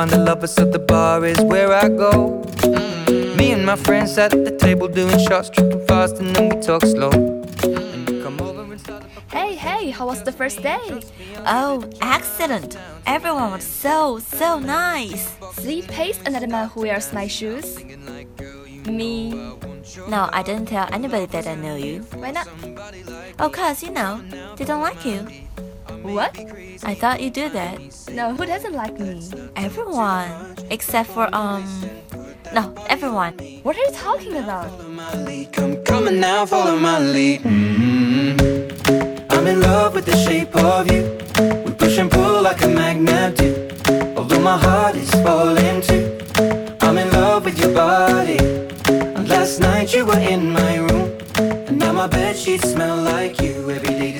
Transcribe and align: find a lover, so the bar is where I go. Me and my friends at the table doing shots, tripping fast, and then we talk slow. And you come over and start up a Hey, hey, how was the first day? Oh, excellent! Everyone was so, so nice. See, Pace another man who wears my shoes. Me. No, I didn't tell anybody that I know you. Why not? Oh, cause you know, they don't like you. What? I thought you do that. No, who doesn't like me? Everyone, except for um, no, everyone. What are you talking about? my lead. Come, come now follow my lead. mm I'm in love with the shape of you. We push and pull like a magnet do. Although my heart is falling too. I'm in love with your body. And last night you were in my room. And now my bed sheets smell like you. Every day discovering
find 0.00 0.12
a 0.12 0.18
lover, 0.18 0.46
so 0.46 0.64
the 0.64 0.78
bar 0.78 1.24
is 1.26 1.38
where 1.42 1.72
I 1.72 1.88
go. 1.88 2.42
Me 3.36 3.52
and 3.52 3.66
my 3.66 3.76
friends 3.76 4.16
at 4.16 4.30
the 4.30 4.56
table 4.56 4.88
doing 4.88 5.18
shots, 5.26 5.50
tripping 5.50 5.84
fast, 5.86 6.18
and 6.18 6.34
then 6.34 6.48
we 6.48 6.56
talk 6.60 6.82
slow. 6.82 7.10
And 7.10 8.08
you 8.08 8.22
come 8.22 8.40
over 8.40 8.62
and 8.62 8.80
start 8.80 9.02
up 9.02 9.10
a 9.16 9.36
Hey, 9.36 9.54
hey, 9.54 9.90
how 9.90 10.06
was 10.06 10.22
the 10.22 10.32
first 10.32 10.62
day? 10.62 11.00
Oh, 11.46 11.84
excellent! 12.00 12.78
Everyone 13.06 13.50
was 13.50 13.64
so, 13.64 14.18
so 14.18 14.58
nice. 14.58 15.36
See, 15.52 15.82
Pace 15.82 16.20
another 16.24 16.46
man 16.46 16.68
who 16.68 16.80
wears 16.82 17.12
my 17.12 17.26
shoes. 17.26 17.66
Me. 18.86 19.30
No, 20.08 20.30
I 20.32 20.42
didn't 20.42 20.66
tell 20.66 20.88
anybody 20.92 21.26
that 21.26 21.46
I 21.46 21.54
know 21.56 21.76
you. 21.76 22.00
Why 22.22 22.30
not? 22.30 22.48
Oh, 23.38 23.50
cause 23.50 23.82
you 23.82 23.90
know, 23.90 24.22
they 24.56 24.64
don't 24.64 24.80
like 24.80 25.04
you. 25.04 25.26
What? 26.02 26.38
I 26.82 26.94
thought 26.94 27.20
you 27.20 27.30
do 27.30 27.48
that. 27.50 27.78
No, 28.10 28.34
who 28.34 28.46
doesn't 28.46 28.72
like 28.72 28.98
me? 28.98 29.22
Everyone, 29.56 30.56
except 30.70 31.10
for 31.10 31.28
um, 31.34 31.64
no, 32.54 32.74
everyone. 32.88 33.34
What 33.62 33.76
are 33.76 33.80
you 33.80 33.92
talking 33.92 34.36
about? 34.36 34.88
my 34.88 35.14
lead. 35.24 35.52
Come, 35.52 35.76
come 35.84 36.18
now 36.18 36.46
follow 36.46 36.78
my 36.78 36.98
lead. 36.98 37.42
mm 37.42 38.40
I'm 39.30 39.46
in 39.46 39.60
love 39.60 39.94
with 39.94 40.06
the 40.06 40.16
shape 40.16 40.54
of 40.56 40.90
you. 40.90 41.02
We 41.64 41.72
push 41.72 41.98
and 41.98 42.10
pull 42.10 42.42
like 42.42 42.62
a 42.62 42.68
magnet 42.68 43.36
do. 43.36 43.68
Although 44.16 44.40
my 44.40 44.58
heart 44.58 44.96
is 44.96 45.10
falling 45.22 45.80
too. 45.82 46.18
I'm 46.80 46.98
in 46.98 47.10
love 47.12 47.44
with 47.44 47.58
your 47.58 47.74
body. 47.74 48.38
And 48.88 49.28
last 49.28 49.60
night 49.60 49.94
you 49.94 50.04
were 50.06 50.18
in 50.18 50.50
my 50.50 50.76
room. 50.76 51.16
And 51.38 51.78
now 51.78 51.92
my 51.92 52.06
bed 52.06 52.36
sheets 52.36 52.72
smell 52.72 52.96
like 52.96 53.40
you. 53.40 53.70
Every 53.70 53.94
day 53.94 54.12
discovering 54.12 54.19